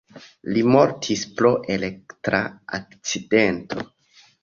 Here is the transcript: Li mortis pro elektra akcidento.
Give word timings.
Li 0.55 0.63
mortis 0.75 1.27
pro 1.41 1.53
elektra 1.77 2.43
akcidento. 2.81 3.91